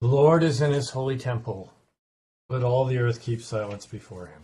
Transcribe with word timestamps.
The 0.00 0.06
Lord 0.06 0.44
is 0.44 0.60
in 0.60 0.72
his 0.72 0.90
holy 0.90 1.18
temple. 1.18 1.72
Let 2.48 2.62
all 2.62 2.84
the 2.84 2.98
earth 2.98 3.20
keep 3.20 3.42
silence 3.42 3.84
before 3.84 4.26
him. 4.26 4.42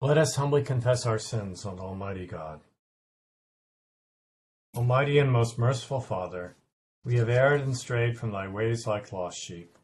Let 0.00 0.18
us 0.18 0.34
humbly 0.34 0.62
confess 0.62 1.06
our 1.06 1.18
sins 1.20 1.64
on 1.64 1.78
Almighty 1.78 2.26
God. 2.26 2.60
Almighty 4.76 5.18
and 5.18 5.30
most 5.30 5.58
merciful 5.58 6.00
Father, 6.00 6.56
we 7.04 7.16
have 7.18 7.28
erred 7.28 7.60
and 7.60 7.76
strayed 7.76 8.18
from 8.18 8.32
thy 8.32 8.48
ways 8.48 8.84
like 8.84 9.12
lost 9.12 9.38
sheep. 9.38 9.78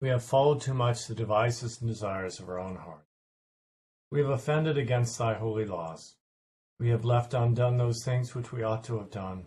We 0.00 0.08
have 0.08 0.22
followed 0.22 0.60
too 0.60 0.72
much 0.72 1.08
the 1.08 1.16
devices 1.16 1.80
and 1.80 1.90
desires 1.90 2.38
of 2.38 2.48
our 2.48 2.60
own 2.60 2.76
heart. 2.76 3.06
We 4.12 4.20
have 4.20 4.30
offended 4.30 4.78
against 4.78 5.18
thy 5.18 5.34
holy 5.34 5.64
laws. 5.64 6.14
We 6.78 6.90
have 6.90 7.04
left 7.04 7.34
undone 7.34 7.76
those 7.76 8.04
things 8.04 8.36
which 8.36 8.52
we 8.52 8.62
ought 8.62 8.84
to 8.84 8.98
have 8.98 9.10
done, 9.10 9.46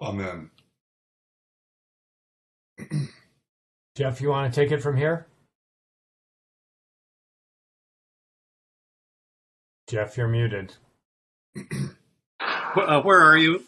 Amen. 0.00 0.50
Jeff, 3.96 4.20
you 4.20 4.30
want 4.30 4.52
to 4.52 4.60
take 4.60 4.72
it 4.72 4.82
from 4.82 4.96
here? 4.96 5.26
Jeff, 9.88 10.16
you're 10.16 10.28
muted. 10.28 10.74
Uh, 12.40 13.02
where 13.02 13.20
are 13.20 13.36
you? 13.36 13.64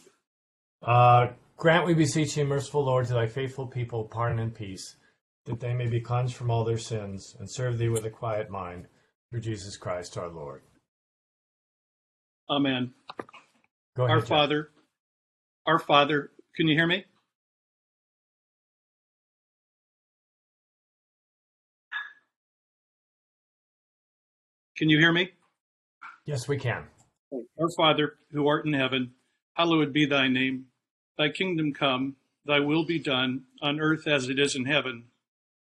Uh, 0.81 1.29
grant, 1.57 1.85
we 1.85 1.95
beseech 1.95 2.35
thee, 2.35 2.45
merciful 2.45 2.85
Lord, 2.85 3.07
to 3.07 3.15
thy 3.15 3.27
faithful 3.27 3.67
people 3.67 4.05
pardon 4.05 4.39
and 4.39 4.55
peace, 4.55 4.97
that 5.47 5.61
they 5.61 5.75
may 5.75 5.89
be 5.89 6.01
cleansed 6.01 6.35
from 6.35 6.51
all 6.51 6.65
their 6.65 6.79
sins, 6.79 7.37
and 7.39 7.51
serve 7.51 7.79
thee 7.79 7.89
with 7.89 8.05
a 8.05 8.11
quiet 8.11 8.49
mind, 8.49 8.87
through 9.31 9.41
Jesus 9.41 9.77
Christ 9.77 10.17
our 10.17 10.29
Lord. 10.29 10.63
Amen. 12.49 12.93
Go 13.97 14.05
ahead. 14.05 14.17
Our 14.17 14.21
Jeff. 14.21 14.69
Our 15.67 15.79
Father, 15.79 16.31
can 16.57 16.67
you 16.67 16.77
hear 16.77 16.87
me? 16.87 17.05
Can 24.77 24.89
you 24.89 24.99
hear 24.99 25.13
me? 25.13 25.31
Yes, 26.27 26.49
we 26.49 26.59
can. 26.59 26.85
Our 27.33 27.71
Father, 27.77 28.15
who 28.33 28.49
art 28.49 28.67
in 28.67 28.73
heaven, 28.73 29.13
hallowed 29.55 29.93
be 29.93 30.05
thy 30.05 30.27
name. 30.27 30.67
Thy 31.17 31.29
kingdom 31.29 31.73
come, 31.73 32.17
thy 32.45 32.59
will 32.59 32.85
be 32.85 32.99
done, 32.99 33.43
on 33.61 33.79
earth 33.79 34.09
as 34.09 34.29
it 34.29 34.41
is 34.41 34.57
in 34.57 34.65
heaven. 34.65 35.05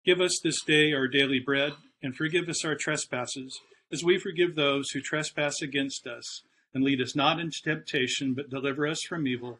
Give 0.04 0.20
us 0.20 0.40
this 0.40 0.64
day 0.64 0.94
our 0.94 1.08
daily 1.08 1.40
bread, 1.40 1.74
and 2.02 2.16
forgive 2.16 2.50
us 2.50 2.66
our 2.66 2.74
trespasses, 2.74 3.60
as 3.94 4.04
we 4.04 4.18
forgive 4.18 4.56
those 4.56 4.90
who 4.90 5.02
trespass 5.02 5.62
against 5.62 6.08
us. 6.08 6.42
And 6.74 6.84
lead 6.84 7.02
us 7.02 7.16
not 7.16 7.40
into 7.40 7.62
temptation, 7.62 8.34
but 8.34 8.50
deliver 8.50 8.88
us 8.88 9.04
from 9.04 9.28
evil. 9.28 9.60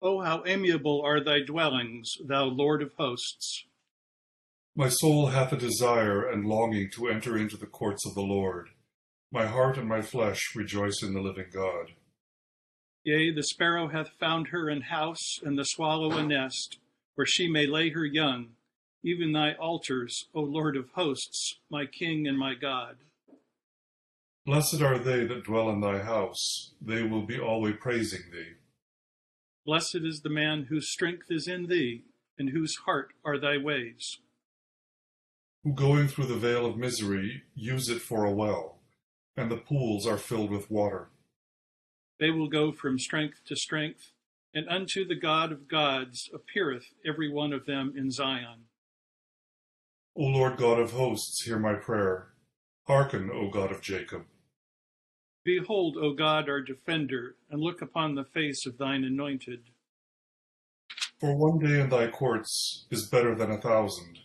Oh, 0.00 0.20
how 0.20 0.44
amiable 0.46 1.02
are 1.04 1.22
thy 1.22 1.40
dwellings, 1.40 2.16
thou 2.24 2.44
Lord 2.44 2.82
of 2.82 2.92
hosts. 2.94 3.64
My 4.76 4.88
soul 4.88 5.26
hath 5.26 5.52
a 5.52 5.56
desire 5.56 6.28
and 6.28 6.46
longing 6.46 6.88
to 6.94 7.08
enter 7.08 7.36
into 7.36 7.56
the 7.56 7.66
courts 7.66 8.06
of 8.06 8.14
the 8.14 8.22
Lord. 8.22 8.68
My 9.32 9.46
heart 9.46 9.76
and 9.76 9.88
my 9.88 10.00
flesh 10.02 10.54
rejoice 10.54 11.02
in 11.02 11.14
the 11.14 11.20
living 11.20 11.48
God. 11.52 11.92
Yea, 13.02 13.32
the 13.32 13.42
sparrow 13.42 13.88
hath 13.88 14.10
found 14.20 14.48
her 14.48 14.68
an 14.68 14.82
house, 14.82 15.40
and 15.42 15.58
the 15.58 15.64
swallow 15.64 16.16
a 16.16 16.22
nest, 16.22 16.78
where 17.16 17.26
she 17.26 17.48
may 17.48 17.66
lay 17.66 17.90
her 17.90 18.06
young, 18.06 18.50
even 19.02 19.32
thy 19.32 19.54
altars, 19.54 20.26
O 20.34 20.42
Lord 20.42 20.76
of 20.76 20.90
hosts, 20.94 21.58
my 21.70 21.84
King 21.86 22.28
and 22.28 22.38
my 22.38 22.54
God. 22.54 22.98
Blessed 24.46 24.80
are 24.80 24.98
they 24.98 25.24
that 25.26 25.44
dwell 25.44 25.70
in 25.70 25.80
thy 25.80 25.98
house, 25.98 26.72
they 26.80 27.02
will 27.02 27.26
be 27.26 27.38
always 27.38 27.74
praising 27.80 28.22
thee. 28.30 28.52
Blessed 29.68 29.96
is 29.96 30.22
the 30.22 30.30
man 30.30 30.68
whose 30.70 30.88
strength 30.88 31.30
is 31.30 31.46
in 31.46 31.66
thee, 31.66 32.04
and 32.38 32.48
whose 32.48 32.74
heart 32.86 33.12
are 33.22 33.36
thy 33.36 33.58
ways. 33.58 34.16
Who 35.62 35.74
going 35.74 36.08
through 36.08 36.28
the 36.28 36.36
vale 36.36 36.64
of 36.64 36.78
misery 36.78 37.42
use 37.54 37.90
it 37.90 38.00
for 38.00 38.24
a 38.24 38.32
well, 38.32 38.78
and 39.36 39.50
the 39.50 39.58
pools 39.58 40.06
are 40.06 40.16
filled 40.16 40.50
with 40.50 40.70
water. 40.70 41.10
They 42.18 42.30
will 42.30 42.48
go 42.48 42.72
from 42.72 42.98
strength 42.98 43.44
to 43.44 43.56
strength, 43.56 44.12
and 44.54 44.66
unto 44.70 45.06
the 45.06 45.14
God 45.14 45.52
of 45.52 45.68
gods 45.68 46.30
appeareth 46.32 46.86
every 47.06 47.30
one 47.30 47.52
of 47.52 47.66
them 47.66 47.92
in 47.94 48.10
Zion. 48.10 48.68
O 50.16 50.22
Lord 50.22 50.56
God 50.56 50.80
of 50.80 50.92
hosts, 50.92 51.42
hear 51.42 51.58
my 51.58 51.74
prayer. 51.74 52.28
Hearken, 52.86 53.30
O 53.30 53.50
God 53.50 53.70
of 53.70 53.82
Jacob. 53.82 54.24
Behold, 55.48 55.96
O 55.96 56.12
God, 56.12 56.50
our 56.50 56.60
defender, 56.60 57.36
and 57.48 57.62
look 57.62 57.80
upon 57.80 58.14
the 58.14 58.24
face 58.34 58.66
of 58.66 58.76
thine 58.76 59.02
anointed. 59.02 59.60
For 61.18 61.34
one 61.34 61.58
day 61.58 61.80
in 61.80 61.88
thy 61.88 62.08
courts 62.08 62.84
is 62.90 63.06
better 63.06 63.34
than 63.34 63.50
a 63.50 63.58
thousand. 63.58 64.18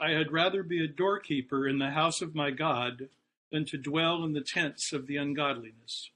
I 0.00 0.10
had 0.10 0.32
rather 0.32 0.64
be 0.64 0.82
a 0.84 0.88
doorkeeper 0.88 1.68
in 1.68 1.78
the 1.78 1.90
house 1.90 2.20
of 2.20 2.34
my 2.34 2.50
God 2.50 3.08
than 3.52 3.64
to 3.66 3.78
dwell 3.78 4.24
in 4.24 4.32
the 4.32 4.40
tents 4.40 4.92
of 4.92 5.06
the 5.06 5.16
ungodliness. 5.16 6.10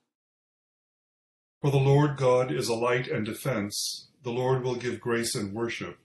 For 1.62 1.70
the 1.70 1.76
Lord 1.76 2.16
God 2.16 2.50
is 2.50 2.66
a 2.66 2.74
light 2.74 3.06
and 3.06 3.24
defense. 3.24 4.08
The 4.24 4.32
Lord 4.32 4.64
will 4.64 4.74
give 4.74 5.00
grace 5.00 5.36
and 5.36 5.54
worship, 5.54 5.98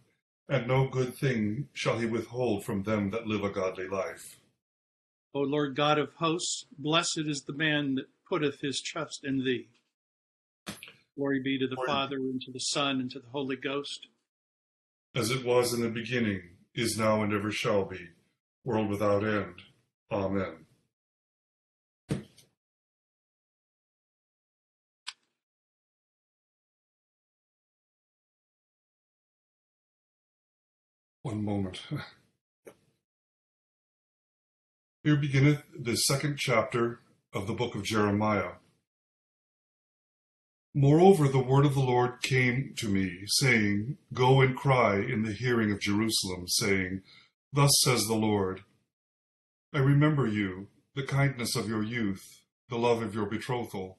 and 0.47 0.67
no 0.67 0.87
good 0.87 1.15
thing 1.15 1.69
shall 1.73 1.97
he 1.97 2.05
withhold 2.05 2.65
from 2.65 2.83
them 2.83 3.09
that 3.09 3.25
live 3.25 3.43
a 3.43 3.49
godly 3.49 3.87
life. 3.87 4.37
O 5.33 5.39
Lord 5.39 5.75
God 5.75 5.97
of 5.97 6.13
hosts, 6.15 6.65
blessed 6.77 7.23
is 7.25 7.43
the 7.43 7.53
man 7.53 7.95
that 7.95 8.07
putteth 8.29 8.59
his 8.59 8.81
trust 8.81 9.23
in 9.23 9.45
thee. 9.45 9.67
Glory 11.15 11.41
be 11.41 11.57
to 11.57 11.67
the 11.67 11.75
Lord. 11.75 11.87
Father, 11.87 12.17
and 12.17 12.41
to 12.41 12.51
the 12.51 12.59
Son, 12.59 12.99
and 12.99 13.09
to 13.11 13.19
the 13.19 13.29
Holy 13.29 13.55
Ghost. 13.55 14.07
As 15.15 15.31
it 15.31 15.45
was 15.45 15.73
in 15.73 15.81
the 15.81 15.89
beginning, 15.89 16.41
is 16.73 16.97
now, 16.97 17.21
and 17.21 17.33
ever 17.33 17.51
shall 17.51 17.85
be, 17.85 18.09
world 18.65 18.89
without 18.89 19.23
end. 19.23 19.55
Amen. 20.11 20.65
One 31.23 31.45
moment. 31.45 31.81
Here 35.03 35.15
beginneth 35.15 35.63
the 35.75 35.95
second 35.95 36.37
chapter 36.37 36.99
of 37.33 37.47
the 37.47 37.55
book 37.55 37.73
of 37.73 37.81
Jeremiah. 37.81 38.51
Moreover, 40.75 41.27
the 41.27 41.39
word 41.39 41.65
of 41.65 41.73
the 41.73 41.79
Lord 41.79 42.21
came 42.21 42.75
to 42.77 42.87
me, 42.87 43.23
saying, 43.25 43.97
Go 44.13 44.41
and 44.41 44.55
cry 44.55 44.97
in 44.99 45.23
the 45.23 45.33
hearing 45.33 45.71
of 45.71 45.79
Jerusalem, 45.79 46.47
saying, 46.47 47.01
Thus 47.51 47.71
says 47.83 48.05
the 48.05 48.13
Lord, 48.13 48.61
I 49.73 49.79
remember 49.79 50.27
you, 50.27 50.67
the 50.93 51.01
kindness 51.01 51.55
of 51.55 51.67
your 51.67 51.81
youth, 51.81 52.23
the 52.69 52.77
love 52.77 53.01
of 53.01 53.15
your 53.15 53.25
betrothal, 53.25 53.97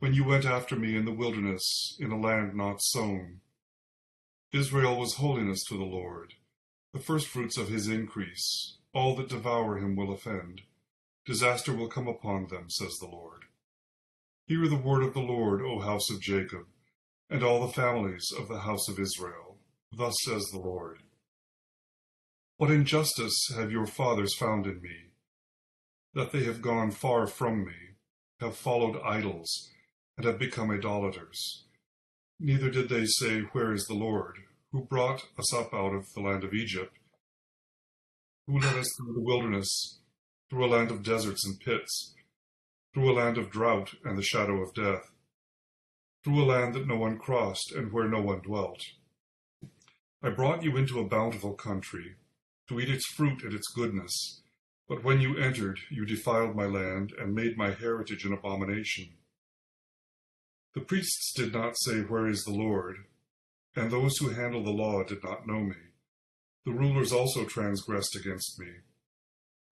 when 0.00 0.12
you 0.12 0.24
went 0.24 0.44
after 0.44 0.76
me 0.76 0.96
in 0.96 1.06
the 1.06 1.12
wilderness, 1.12 1.96
in 1.98 2.12
a 2.12 2.20
land 2.20 2.54
not 2.54 2.82
sown. 2.82 3.40
Israel 4.52 4.98
was 4.98 5.14
holiness 5.14 5.64
to 5.64 5.78
the 5.78 5.84
Lord, 5.84 6.34
the 6.92 7.00
firstfruits 7.00 7.56
of 7.56 7.70
his 7.70 7.88
increase. 7.88 8.76
All 8.96 9.14
that 9.16 9.28
devour 9.28 9.76
him 9.76 9.94
will 9.94 10.10
offend. 10.10 10.62
Disaster 11.26 11.74
will 11.74 11.86
come 11.86 12.08
upon 12.08 12.46
them, 12.46 12.70
says 12.70 12.96
the 12.98 13.06
Lord. 13.06 13.44
Hear 14.46 14.66
the 14.68 14.76
word 14.76 15.02
of 15.02 15.12
the 15.12 15.20
Lord, 15.20 15.60
O 15.60 15.80
house 15.80 16.08
of 16.10 16.22
Jacob, 16.22 16.64
and 17.28 17.42
all 17.42 17.60
the 17.60 17.74
families 17.74 18.26
of 18.38 18.48
the 18.48 18.60
house 18.60 18.88
of 18.88 18.98
Israel. 18.98 19.58
Thus 19.94 20.14
says 20.24 20.44
the 20.44 20.60
Lord 20.60 21.00
What 22.56 22.70
injustice 22.70 23.36
have 23.54 23.70
your 23.70 23.84
fathers 23.84 24.34
found 24.34 24.64
in 24.64 24.80
me, 24.80 25.10
that 26.14 26.32
they 26.32 26.44
have 26.44 26.62
gone 26.62 26.90
far 26.90 27.26
from 27.26 27.66
me, 27.66 27.96
have 28.40 28.56
followed 28.56 28.98
idols, 29.04 29.68
and 30.16 30.24
have 30.24 30.38
become 30.38 30.70
idolaters? 30.70 31.66
Neither 32.40 32.70
did 32.70 32.88
they 32.88 33.04
say, 33.04 33.40
Where 33.52 33.74
is 33.74 33.84
the 33.84 33.94
Lord, 33.94 34.38
who 34.72 34.86
brought 34.86 35.26
us 35.38 35.52
up 35.52 35.74
out 35.74 35.92
of 35.92 36.06
the 36.14 36.22
land 36.22 36.44
of 36.44 36.54
Egypt, 36.54 36.96
who 38.46 38.58
led 38.58 38.76
us 38.76 38.88
through 38.96 39.14
the 39.14 39.20
wilderness, 39.20 39.98
through 40.50 40.64
a 40.64 40.68
land 40.68 40.90
of 40.90 41.02
deserts 41.02 41.44
and 41.44 41.58
pits? 41.60 42.14
through 42.96 43.12
a 43.12 43.20
land 43.20 43.36
of 43.36 43.50
drought 43.50 43.92
and 44.06 44.16
the 44.16 44.22
shadow 44.22 44.62
of 44.62 44.72
death, 44.72 45.12
through 46.24 46.42
a 46.42 46.46
land 46.46 46.72
that 46.72 46.86
no 46.86 46.96
one 46.96 47.18
crossed 47.18 47.70
and 47.70 47.92
where 47.92 48.08
no 48.08 48.22
one 48.22 48.40
dwelt. 48.40 48.82
I 50.22 50.30
brought 50.30 50.62
you 50.62 50.78
into 50.78 50.98
a 50.98 51.04
bountiful 51.06 51.52
country, 51.52 52.14
to 52.70 52.80
eat 52.80 52.88
its 52.88 53.04
fruit 53.04 53.42
and 53.44 53.52
its 53.52 53.68
goodness. 53.68 54.40
But 54.88 55.04
when 55.04 55.20
you 55.20 55.36
entered, 55.36 55.78
you 55.90 56.06
defiled 56.06 56.56
my 56.56 56.64
land 56.64 57.12
and 57.20 57.34
made 57.34 57.58
my 57.58 57.70
heritage 57.70 58.24
an 58.24 58.32
abomination. 58.32 59.10
The 60.74 60.80
priests 60.80 61.34
did 61.36 61.52
not 61.52 61.78
say, 61.78 62.00
Where 62.00 62.26
is 62.26 62.44
the 62.44 62.54
Lord? 62.54 62.96
And 63.76 63.90
those 63.90 64.16
who 64.16 64.30
handle 64.30 64.64
the 64.64 64.70
law 64.70 65.04
did 65.04 65.22
not 65.22 65.46
know 65.46 65.60
me. 65.60 65.76
The 66.66 66.72
rulers 66.72 67.12
also 67.12 67.44
transgressed 67.44 68.16
against 68.16 68.58
me. 68.58 68.66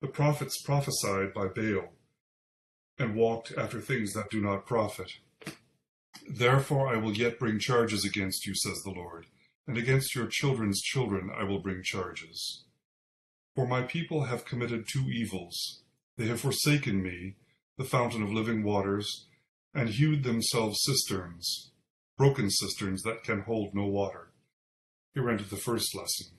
The 0.00 0.06
prophets 0.06 0.62
prophesied 0.62 1.34
by 1.34 1.48
Baal 1.48 1.92
and 3.00 3.16
walked 3.16 3.52
after 3.58 3.80
things 3.80 4.12
that 4.12 4.30
do 4.30 4.40
not 4.40 4.64
profit. 4.64 5.10
Therefore 6.30 6.86
I 6.86 6.96
will 6.96 7.16
yet 7.16 7.40
bring 7.40 7.58
charges 7.58 8.04
against 8.04 8.46
you, 8.46 8.54
says 8.54 8.80
the 8.84 8.92
Lord, 8.92 9.26
and 9.66 9.76
against 9.76 10.14
your 10.14 10.28
children's 10.28 10.80
children 10.80 11.30
I 11.36 11.42
will 11.42 11.58
bring 11.58 11.82
charges. 11.82 12.62
For 13.56 13.66
my 13.66 13.82
people 13.82 14.24
have 14.24 14.44
committed 14.44 14.86
two 14.86 15.10
evils. 15.10 15.82
They 16.16 16.26
have 16.26 16.40
forsaken 16.40 17.02
me, 17.02 17.34
the 17.76 17.82
fountain 17.82 18.22
of 18.22 18.30
living 18.30 18.62
waters, 18.62 19.26
and 19.74 19.88
hewed 19.88 20.22
themselves 20.22 20.84
cisterns, 20.84 21.72
broken 22.16 22.50
cisterns 22.50 23.02
that 23.02 23.24
can 23.24 23.40
hold 23.40 23.74
no 23.74 23.86
water. 23.86 24.30
Here 25.12 25.28
ended 25.28 25.50
the 25.50 25.56
first 25.56 25.92
lesson. 25.96 26.38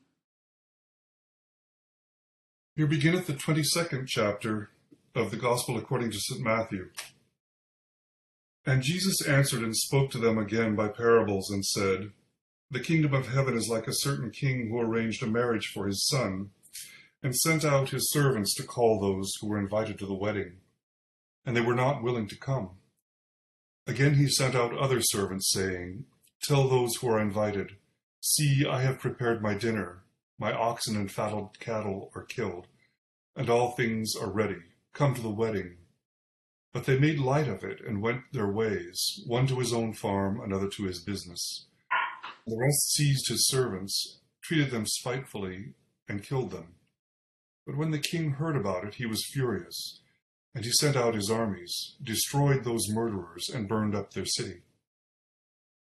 Here 2.81 2.87
beginneth 2.87 3.27
the 3.27 3.33
twenty 3.33 3.61
second 3.61 4.07
chapter 4.07 4.71
of 5.13 5.29
the 5.29 5.37
Gospel 5.37 5.77
according 5.77 6.09
to 6.09 6.19
St. 6.19 6.41
Matthew. 6.41 6.89
And 8.65 8.81
Jesus 8.81 9.23
answered 9.27 9.61
and 9.61 9.77
spoke 9.77 10.09
to 10.09 10.17
them 10.17 10.39
again 10.39 10.75
by 10.75 10.87
parables, 10.87 11.51
and 11.51 11.63
said, 11.63 12.09
The 12.71 12.79
kingdom 12.79 13.13
of 13.13 13.27
heaven 13.27 13.55
is 13.55 13.69
like 13.69 13.87
a 13.87 13.93
certain 13.93 14.31
king 14.31 14.67
who 14.67 14.79
arranged 14.79 15.21
a 15.21 15.27
marriage 15.27 15.67
for 15.67 15.85
his 15.85 16.07
son, 16.07 16.49
and 17.21 17.35
sent 17.35 17.63
out 17.63 17.91
his 17.91 18.11
servants 18.11 18.55
to 18.55 18.63
call 18.63 18.99
those 18.99 19.31
who 19.39 19.49
were 19.49 19.59
invited 19.59 19.99
to 19.99 20.07
the 20.07 20.15
wedding. 20.15 20.53
And 21.45 21.55
they 21.55 21.61
were 21.61 21.75
not 21.75 22.01
willing 22.01 22.27
to 22.29 22.35
come. 22.35 22.71
Again 23.85 24.15
he 24.15 24.27
sent 24.27 24.55
out 24.55 24.75
other 24.75 25.01
servants, 25.01 25.51
saying, 25.51 26.05
Tell 26.41 26.67
those 26.67 26.95
who 26.95 27.09
are 27.09 27.21
invited, 27.21 27.75
See, 28.21 28.65
I 28.67 28.81
have 28.81 28.97
prepared 28.97 29.39
my 29.39 29.53
dinner 29.53 30.01
my 30.41 30.53
oxen 30.53 30.95
and 30.95 31.11
fattled 31.11 31.59
cattle 31.59 32.11
are 32.15 32.23
killed, 32.23 32.65
and 33.35 33.49
all 33.49 33.71
things 33.71 34.15
are 34.15 34.31
ready. 34.31 34.61
Come 34.93 35.15
to 35.15 35.21
the 35.21 35.29
wedding. 35.29 35.77
But 36.73 36.85
they 36.85 36.97
made 36.97 37.19
light 37.19 37.47
of 37.47 37.63
it 37.63 37.81
and 37.85 38.01
went 38.01 38.31
their 38.31 38.51
ways, 38.51 39.21
one 39.25 39.47
to 39.47 39.59
his 39.59 39.73
own 39.73 39.93
farm, 39.93 40.39
another 40.39 40.69
to 40.69 40.83
his 40.83 41.03
business. 41.03 41.67
The 42.47 42.57
rest 42.57 42.93
seized 42.93 43.27
his 43.27 43.47
servants, 43.47 44.19
treated 44.41 44.71
them 44.71 44.85
spitefully, 44.85 45.73
and 46.07 46.23
killed 46.23 46.51
them. 46.51 46.75
But 47.65 47.77
when 47.77 47.91
the 47.91 47.99
king 47.99 48.31
heard 48.31 48.55
about 48.55 48.85
it, 48.85 48.95
he 48.95 49.05
was 49.05 49.29
furious, 49.31 50.01
and 50.55 50.65
he 50.65 50.71
sent 50.71 50.95
out 50.95 51.13
his 51.13 51.29
armies, 51.29 51.95
destroyed 52.01 52.63
those 52.63 52.89
murderers, 52.89 53.49
and 53.49 53.67
burned 53.67 53.95
up 53.95 54.13
their 54.13 54.25
city. 54.25 54.61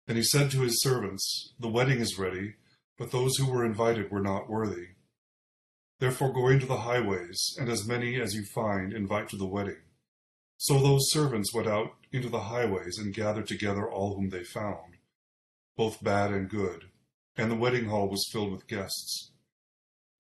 Then 0.07 0.17
he 0.17 0.23
said 0.23 0.51
to 0.51 0.63
his 0.63 0.83
servants, 0.83 1.53
The 1.61 1.69
wedding 1.69 2.01
is 2.01 2.19
ready 2.19 2.55
but 3.03 3.11
those 3.11 3.37
who 3.37 3.51
were 3.51 3.65
invited 3.65 4.11
were 4.13 4.21
not 4.21 4.49
worthy. 4.49 4.91
Therefore 6.03 6.33
go 6.33 6.49
into 6.49 6.67
the 6.67 6.79
highways, 6.79 7.57
and 7.61 7.69
as 7.69 7.87
many 7.87 8.21
as 8.21 8.35
you 8.35 8.45
find 8.45 8.93
invite 8.93 9.29
to 9.29 9.37
the 9.37 9.47
wedding. 9.47 9.83
So 10.57 10.81
those 10.81 11.13
servants 11.13 11.55
went 11.55 11.69
out 11.69 11.93
into 12.11 12.29
the 12.29 12.41
highways 12.41 12.99
and 12.99 13.15
gathered 13.15 13.47
together 13.47 13.89
all 13.89 14.17
whom 14.17 14.31
they 14.31 14.43
found, 14.43 14.97
both 15.77 16.03
bad 16.03 16.33
and 16.33 16.51
good, 16.51 16.87
and 17.37 17.49
the 17.49 17.57
wedding 17.57 17.85
hall 17.85 18.09
was 18.09 18.29
filled 18.33 18.51
with 18.51 18.67
guests. 18.67 19.31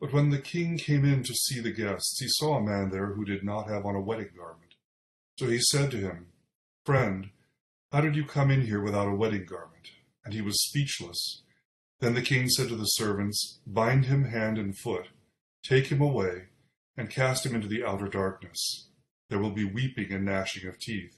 But 0.00 0.12
when 0.12 0.30
the 0.30 0.38
king 0.38 0.78
came 0.78 1.04
in 1.04 1.24
to 1.24 1.34
see 1.34 1.58
the 1.58 1.72
guests, 1.72 2.16
he 2.20 2.28
saw 2.28 2.58
a 2.58 2.62
man 2.62 2.90
there 2.90 3.14
who 3.14 3.24
did 3.24 3.42
not 3.42 3.68
have 3.68 3.84
on 3.84 3.96
a 3.96 4.00
wedding 4.00 4.30
garment. 4.36 4.76
So 5.36 5.48
he 5.48 5.58
said 5.58 5.90
to 5.90 5.96
him, 5.96 6.28
Friend, 6.86 7.28
how 7.90 8.02
did 8.02 8.14
you 8.14 8.24
come 8.24 8.52
in 8.52 8.66
here 8.66 8.80
without 8.80 9.08
a 9.08 9.16
wedding 9.16 9.46
garment? 9.46 9.90
And 10.24 10.32
he 10.32 10.42
was 10.42 10.64
speechless. 10.64 11.42
Then 11.98 12.14
the 12.14 12.22
king 12.22 12.48
said 12.48 12.68
to 12.68 12.76
the 12.76 12.84
servants, 12.84 13.58
Bind 13.66 14.04
him 14.04 14.26
hand 14.26 14.58
and 14.58 14.78
foot, 14.78 15.08
take 15.62 15.86
him 15.86 16.00
away, 16.00 16.48
and 16.96 17.10
cast 17.10 17.46
him 17.46 17.54
into 17.54 17.68
the 17.68 17.84
outer 17.84 18.08
darkness. 18.08 18.88
There 19.28 19.38
will 19.38 19.52
be 19.52 19.64
weeping 19.64 20.12
and 20.12 20.24
gnashing 20.24 20.68
of 20.68 20.78
teeth. 20.78 21.16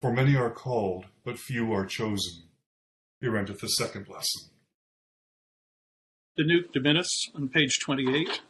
For 0.00 0.12
many 0.12 0.36
are 0.36 0.50
called, 0.50 1.06
but 1.24 1.38
few 1.38 1.72
are 1.72 1.86
chosen. 1.86 2.44
Here 3.20 3.36
endeth 3.36 3.60
the 3.60 3.68
second 3.68 4.08
lesson. 4.08 4.50
Nunc 6.36 6.72
Dimittis 6.72 7.30
on 7.34 7.48
page 7.48 7.78
28. 7.80 8.40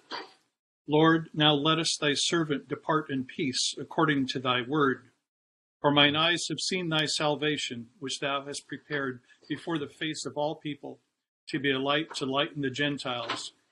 Lord, 0.88 1.28
now 1.34 1.54
lettest 1.54 2.00
thy 2.00 2.14
servant 2.14 2.68
depart 2.68 3.10
in 3.10 3.24
peace 3.24 3.74
according 3.78 4.26
to 4.28 4.38
thy 4.38 4.62
word. 4.66 5.10
For 5.80 5.90
mine 5.90 6.16
eyes 6.16 6.46
have 6.48 6.60
seen 6.60 6.88
thy 6.88 7.06
salvation, 7.06 7.88
which 7.98 8.20
thou 8.20 8.44
hast 8.46 8.66
prepared 8.66 9.20
before 9.48 9.78
the 9.78 9.88
face 9.88 10.24
of 10.24 10.36
all 10.36 10.56
people 10.56 11.00
to 11.48 11.58
be 11.58 11.70
a 11.70 11.78
light 11.78 12.14
to 12.16 12.26
lighten 12.26 12.62
the 12.62 12.70
Gentiles, 12.70 13.52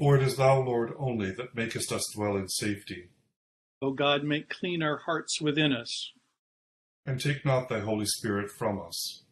For 0.00 0.16
it 0.16 0.22
is 0.22 0.36
thou, 0.36 0.62
Lord, 0.62 0.94
only 0.98 1.30
that 1.32 1.54
makest 1.54 1.92
us 1.92 2.10
dwell 2.16 2.34
in 2.38 2.48
safety. 2.48 3.10
O 3.82 3.92
God, 3.92 4.24
make 4.24 4.48
clean 4.48 4.82
our 4.82 4.96
hearts 4.96 5.42
within 5.42 5.74
us. 5.74 6.12
And 7.04 7.20
take 7.20 7.44
not 7.44 7.68
thy 7.68 7.80
Holy 7.80 8.06
Spirit 8.06 8.50
from 8.50 8.80
us. 8.80 9.24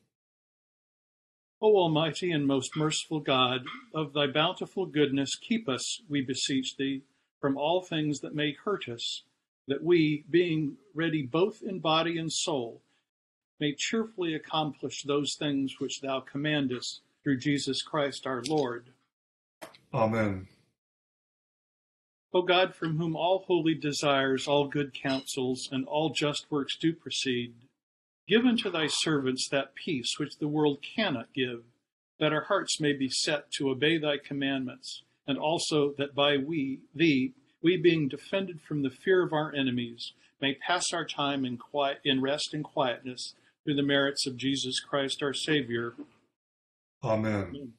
O 1.62 1.74
Almighty 1.74 2.30
and 2.30 2.46
most 2.46 2.76
merciful 2.76 3.20
God, 3.20 3.62
of 3.94 4.12
thy 4.12 4.26
bountiful 4.26 4.84
goodness, 4.84 5.36
keep 5.36 5.70
us, 5.70 6.02
we 6.06 6.20
beseech 6.20 6.76
thee, 6.76 7.00
from 7.40 7.56
all 7.56 7.80
things 7.80 8.20
that 8.20 8.34
may 8.34 8.52
hurt 8.52 8.90
us, 8.90 9.22
that 9.68 9.82
we, 9.82 10.26
being 10.28 10.76
ready 10.94 11.22
both 11.22 11.62
in 11.62 11.78
body 11.78 12.18
and 12.18 12.30
soul, 12.30 12.82
may 13.58 13.72
cheerfully 13.72 14.34
accomplish 14.34 15.02
those 15.02 15.34
things 15.34 15.76
which 15.78 16.02
thou 16.02 16.20
commandest 16.20 17.00
through 17.24 17.38
Jesus 17.38 17.80
Christ 17.80 18.26
our 18.26 18.42
Lord. 18.46 18.90
Amen. 19.94 20.46
O 22.32 22.42
God, 22.42 22.74
from 22.74 22.98
whom 22.98 23.16
all 23.16 23.44
holy 23.46 23.74
desires, 23.74 24.46
all 24.46 24.68
good 24.68 24.92
counsels, 24.92 25.68
and 25.72 25.86
all 25.86 26.10
just 26.10 26.46
works 26.50 26.76
do 26.76 26.92
proceed, 26.92 27.54
give 28.28 28.44
unto 28.44 28.70
thy 28.70 28.86
servants 28.86 29.48
that 29.50 29.74
peace 29.74 30.18
which 30.18 30.36
the 30.38 30.48
world 30.48 30.78
cannot 30.82 31.32
give, 31.32 31.62
that 32.20 32.32
our 32.32 32.44
hearts 32.44 32.80
may 32.80 32.92
be 32.92 33.08
set 33.08 33.50
to 33.52 33.70
obey 33.70 33.96
thy 33.96 34.18
commandments, 34.18 35.02
and 35.26 35.38
also 35.38 35.94
that 35.96 36.14
by 36.14 36.36
we, 36.36 36.80
thee, 36.94 37.32
we 37.62 37.76
being 37.76 38.08
defended 38.08 38.60
from 38.60 38.82
the 38.82 38.90
fear 38.90 39.22
of 39.22 39.32
our 39.32 39.54
enemies, 39.54 40.12
may 40.40 40.54
pass 40.54 40.92
our 40.92 41.06
time 41.06 41.44
in 41.44 41.56
quiet, 41.56 41.98
in 42.04 42.20
rest 42.20 42.52
and 42.52 42.62
quietness 42.62 43.34
through 43.64 43.74
the 43.74 43.82
merits 43.82 44.26
of 44.26 44.36
Jesus 44.36 44.80
Christ 44.80 45.22
our 45.22 45.32
Savior. 45.34 45.94
Amen. 47.02 47.72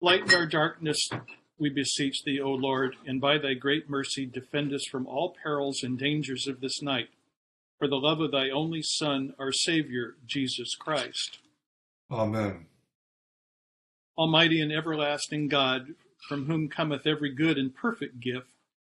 Lighten 0.00 0.34
our 0.34 0.46
darkness, 0.46 1.08
we 1.58 1.70
beseech 1.70 2.24
thee, 2.24 2.40
O 2.40 2.50
Lord, 2.50 2.96
and 3.06 3.20
by 3.20 3.38
thy 3.38 3.54
great 3.54 3.88
mercy 3.88 4.26
defend 4.26 4.72
us 4.72 4.84
from 4.86 5.06
all 5.06 5.36
perils 5.42 5.82
and 5.82 5.98
dangers 5.98 6.46
of 6.46 6.60
this 6.60 6.82
night, 6.82 7.08
for 7.78 7.88
the 7.88 7.96
love 7.96 8.20
of 8.20 8.32
thy 8.32 8.50
only 8.50 8.82
Son, 8.82 9.34
our 9.38 9.52
Savior, 9.52 10.16
Jesus 10.26 10.74
Christ. 10.74 11.38
Amen. 12.10 12.66
Almighty 14.16 14.60
and 14.60 14.72
everlasting 14.72 15.48
God, 15.48 15.94
from 16.28 16.46
whom 16.46 16.68
cometh 16.68 17.06
every 17.06 17.32
good 17.34 17.58
and 17.58 17.74
perfect 17.74 18.20
gift, 18.20 18.50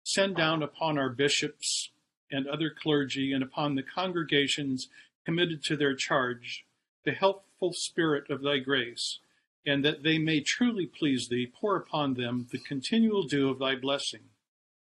send 0.05 0.37
down 0.37 0.63
upon 0.63 0.99
our 0.99 1.09
bishops 1.09 1.91
and 2.31 2.47
other 2.47 2.71
clergy 2.71 3.33
and 3.33 3.43
upon 3.43 3.75
the 3.75 3.83
congregations 3.83 4.89
committed 5.25 5.63
to 5.65 5.77
their 5.77 5.95
charge 5.95 6.65
the 7.05 7.13
helpful 7.13 7.73
spirit 7.73 8.29
of 8.31 8.43
thy 8.43 8.59
grace, 8.59 9.21
and 9.67 9.85
that 9.85 10.05
they 10.05 10.19
may 10.19 10.41
truly 10.41 10.87
please 10.87 11.27
thee, 11.29 11.53
pour 11.61 11.77
upon 11.77 12.15
them 12.15 12.47
the 12.53 12.59
continual 12.59 13.25
dew 13.25 13.51
of 13.51 13.59
thy 13.59 13.75
blessing. 13.75 14.21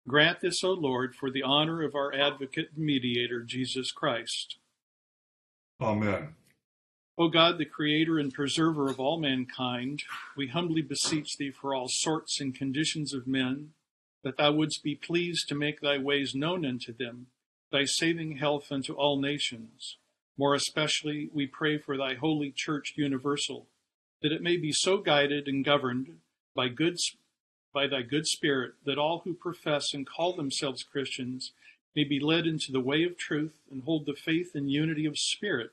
Grant 0.08 0.40
this, 0.40 0.64
O 0.64 0.72
Lord, 0.72 1.14
for 1.14 1.30
the 1.30 1.42
honor 1.42 1.82
of 1.82 1.94
our 1.94 2.12
advocate 2.12 2.70
and 2.74 2.84
mediator, 2.84 3.42
Jesus 3.42 3.92
Christ. 3.92 4.56
Amen. 5.80 6.34
O 7.18 7.28
God, 7.28 7.58
the 7.58 7.66
creator 7.66 8.18
and 8.18 8.32
preserver 8.32 8.88
of 8.88 8.98
all 8.98 9.20
mankind, 9.20 10.02
we 10.36 10.48
humbly 10.48 10.80
beseech 10.80 11.36
thee 11.36 11.52
for 11.52 11.74
all 11.74 11.86
sorts 11.88 12.40
and 12.40 12.54
conditions 12.54 13.12
of 13.12 13.26
men, 13.26 13.74
that 14.24 14.38
thou 14.38 14.52
wouldst 14.52 14.82
be 14.82 14.94
pleased 14.94 15.46
to 15.48 15.54
make 15.54 15.80
thy 15.80 15.98
ways 15.98 16.34
known 16.34 16.64
unto 16.64 16.92
them, 16.92 17.26
thy 17.70 17.84
saving 17.84 18.38
health 18.38 18.72
unto 18.72 18.94
all 18.94 19.20
nations. 19.20 19.98
More 20.38 20.54
especially, 20.54 21.28
we 21.32 21.46
pray 21.46 21.78
for 21.78 21.98
thy 21.98 22.14
holy 22.14 22.50
church 22.50 22.94
universal, 22.96 23.68
that 24.22 24.32
it 24.32 24.42
may 24.42 24.56
be 24.56 24.72
so 24.72 24.98
guided 24.98 25.48
and 25.48 25.64
governed 25.64 26.18
by 26.54 26.68
good 26.68 26.98
by 27.72 27.86
thy 27.86 28.02
good 28.02 28.26
spirit 28.26 28.74
that 28.84 28.98
all 28.98 29.20
who 29.24 29.32
profess 29.32 29.94
and 29.94 30.06
call 30.06 30.34
themselves 30.34 30.82
Christians 30.82 31.52
may 31.96 32.04
be 32.04 32.20
led 32.20 32.46
into 32.46 32.70
the 32.70 32.80
way 32.80 33.02
of 33.02 33.16
truth 33.16 33.58
and 33.70 33.82
hold 33.82 34.06
the 34.06 34.14
faith 34.14 34.54
and 34.54 34.70
unity 34.70 35.06
of 35.06 35.18
spirit 35.18 35.70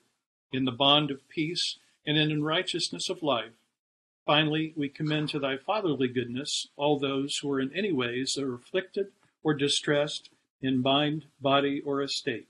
in 0.51 0.65
the 0.65 0.71
bond 0.71 1.11
of 1.11 1.27
peace 1.29 1.77
and 2.05 2.17
in 2.17 2.43
righteousness 2.43 3.09
of 3.09 3.23
life. 3.23 3.51
Finally, 4.25 4.73
we 4.75 4.89
commend 4.89 5.29
to 5.29 5.39
thy 5.39 5.57
fatherly 5.57 6.07
goodness 6.07 6.67
all 6.75 6.99
those 6.99 7.37
who 7.37 7.51
are 7.51 7.59
in 7.59 7.71
any 7.75 7.91
ways 7.91 8.37
afflicted 8.37 9.07
or 9.43 9.53
distressed 9.53 10.29
in 10.61 10.81
mind, 10.81 11.25
body, 11.41 11.81
or 11.85 12.01
estate. 12.01 12.47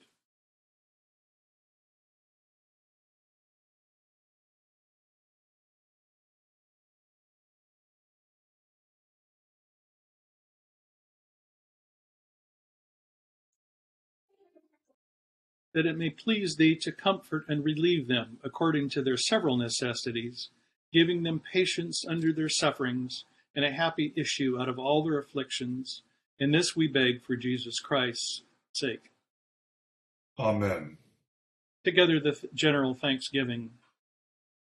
That 15.80 15.86
it 15.86 15.98
may 15.98 16.10
please 16.10 16.58
thee 16.58 16.76
to 16.76 16.92
comfort 16.92 17.46
and 17.48 17.64
relieve 17.64 18.10
them 18.10 18.38
according 18.44 18.90
to 18.90 19.02
their 19.02 19.16
several 19.16 19.56
necessities, 19.56 20.50
giving 20.92 21.24
them 21.24 21.42
patience 21.54 22.04
under 22.06 22.34
their 22.34 22.50
sufferings 22.50 23.24
and 23.56 23.64
a 23.64 23.72
happy 23.72 24.12
issue 24.18 24.58
out 24.60 24.68
of 24.68 24.78
all 24.78 25.06
their 25.06 25.18
afflictions. 25.18 26.02
And 26.38 26.54
this 26.54 26.76
we 26.76 26.90
beg 26.90 27.24
for 27.24 27.38
Jesus 27.38 27.80
Christ's 27.80 28.42
sake. 28.74 29.10
Amen. 30.38 30.98
Together 31.86 32.20
the 32.20 32.34
th- 32.34 32.54
general 32.54 32.94
thanksgiving. 32.94 33.70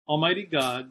Almighty 0.08 0.44
God, 0.44 0.90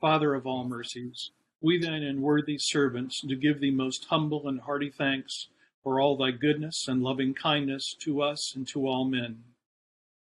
Father 0.00 0.34
of 0.34 0.44
all 0.44 0.64
mercies, 0.64 1.30
we 1.60 1.78
thine 1.78 2.02
unworthy 2.02 2.58
servants 2.58 3.20
do 3.20 3.36
give 3.36 3.60
thee 3.60 3.70
most 3.70 4.06
humble 4.06 4.48
and 4.48 4.62
hearty 4.62 4.90
thanks 4.90 5.46
for 5.84 6.00
all 6.00 6.16
thy 6.16 6.32
goodness 6.32 6.88
and 6.88 7.00
loving 7.00 7.32
kindness 7.32 7.94
to 8.00 8.22
us 8.22 8.56
and 8.56 8.66
to 8.66 8.88
all 8.88 9.04
men. 9.04 9.44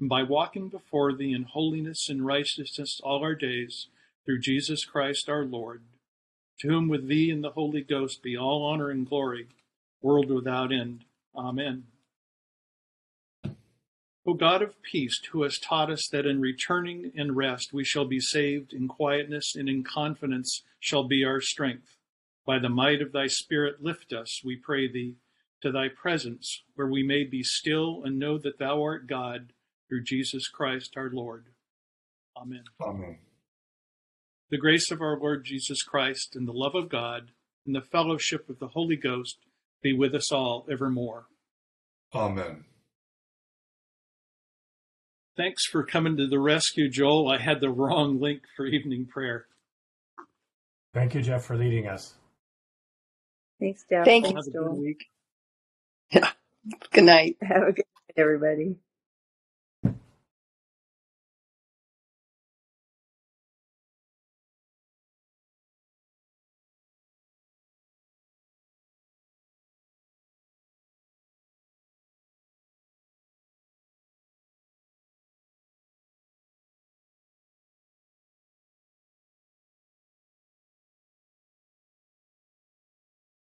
by 0.00 0.22
walking 0.22 0.68
before 0.68 1.12
thee 1.12 1.32
in 1.32 1.44
holiness 1.44 2.08
and 2.08 2.26
righteousness 2.26 3.00
all 3.02 3.22
our 3.22 3.34
days, 3.34 3.88
through 4.24 4.40
Jesus 4.40 4.84
Christ 4.84 5.28
our 5.28 5.44
Lord, 5.44 5.82
to 6.60 6.68
whom 6.68 6.88
with 6.88 7.08
thee 7.08 7.30
and 7.30 7.44
the 7.44 7.50
Holy 7.50 7.82
Ghost 7.82 8.22
be 8.22 8.36
all 8.36 8.64
honor 8.64 8.90
and 8.90 9.06
glory, 9.06 9.48
world 10.00 10.30
without 10.30 10.72
end. 10.72 11.04
Amen. 11.36 11.84
O 14.26 14.32
God 14.32 14.62
of 14.62 14.80
peace, 14.82 15.20
who 15.32 15.42
hast 15.42 15.62
taught 15.62 15.90
us 15.90 16.08
that 16.08 16.24
in 16.24 16.40
returning 16.40 17.12
and 17.14 17.36
rest 17.36 17.74
we 17.74 17.84
shall 17.84 18.06
be 18.06 18.20
saved, 18.20 18.72
in 18.72 18.88
quietness 18.88 19.54
and 19.54 19.68
in 19.68 19.84
confidence 19.84 20.62
shall 20.80 21.04
be 21.04 21.24
our 21.24 21.42
strength. 21.42 21.98
By 22.46 22.58
the 22.58 22.70
might 22.70 23.02
of 23.02 23.12
thy 23.12 23.26
Spirit, 23.26 23.82
lift 23.82 24.14
us, 24.14 24.40
we 24.42 24.56
pray 24.56 24.90
thee, 24.90 25.16
to 25.60 25.70
thy 25.70 25.88
presence, 25.88 26.62
where 26.74 26.86
we 26.86 27.02
may 27.02 27.24
be 27.24 27.42
still 27.42 28.02
and 28.04 28.18
know 28.18 28.38
that 28.38 28.58
thou 28.58 28.82
art 28.82 29.06
God, 29.06 29.52
through 29.88 30.04
Jesus 30.04 30.48
Christ 30.48 30.94
our 30.96 31.10
Lord. 31.10 31.46
Amen. 32.36 32.64
Amen. 32.80 33.18
The 34.50 34.58
grace 34.58 34.90
of 34.90 35.00
our 35.00 35.18
Lord 35.18 35.44
Jesus 35.44 35.82
Christ 35.82 36.36
and 36.36 36.46
the 36.46 36.52
love 36.52 36.74
of 36.74 36.88
God 36.88 37.30
and 37.66 37.74
the 37.74 37.80
fellowship 37.80 38.48
of 38.48 38.58
the 38.58 38.68
Holy 38.68 38.96
Ghost 38.96 39.38
be 39.82 39.92
with 39.92 40.14
us 40.14 40.32
all 40.32 40.66
evermore. 40.70 41.26
Amen. 42.14 42.64
Thanks 45.36 45.66
for 45.66 45.84
coming 45.84 46.16
to 46.18 46.28
the 46.28 46.38
rescue, 46.38 46.88
Joel. 46.88 47.28
I 47.28 47.38
had 47.38 47.60
the 47.60 47.70
wrong 47.70 48.20
link 48.20 48.42
for 48.56 48.66
evening 48.66 49.06
prayer. 49.06 49.46
Thank 50.92 51.14
you, 51.14 51.22
Jeff, 51.22 51.44
for 51.44 51.56
leading 51.56 51.88
us. 51.88 52.14
Thanks, 53.58 53.84
Jeff. 53.90 54.04
Thank 54.04 54.28
you. 54.30 54.36
Have 54.36 54.44
Thanks, 54.44 54.46
a 54.46 54.50
good 54.50 54.64
Joel. 54.64 54.76
week. 54.76 55.06
Good 56.92 57.04
night. 57.04 57.36
Have 57.42 57.62
a 57.62 57.72
good 57.72 57.84
night, 57.84 58.14
everybody. 58.16 58.76